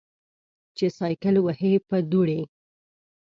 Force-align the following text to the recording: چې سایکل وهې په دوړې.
چې 0.77 0.85
سایکل 0.97 1.35
وهې 1.41 1.73
په 1.89 1.97
دوړې. 2.11 2.41